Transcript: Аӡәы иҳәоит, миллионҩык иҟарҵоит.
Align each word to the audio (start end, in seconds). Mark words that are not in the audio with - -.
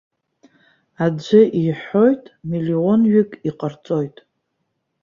Аӡәы 1.05 1.41
иҳәоит, 1.65 2.23
миллионҩык 2.49 3.31
иҟарҵоит. 3.49 4.17